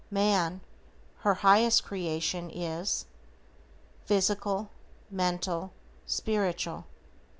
Man, 0.09 0.61
her 1.19 1.35
highest 1.45 1.83
creation 1.83 2.49
is: 2.49 3.05
Physical, 4.03 4.71
Mental, 5.11 5.73
Spiritual. 6.07 6.87